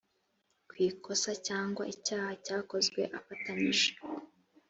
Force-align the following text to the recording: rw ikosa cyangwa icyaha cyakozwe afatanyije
rw 0.69 0.75
ikosa 0.87 1.31
cyangwa 1.47 1.83
icyaha 1.93 2.31
cyakozwe 2.45 3.01
afatanyije 3.17 3.89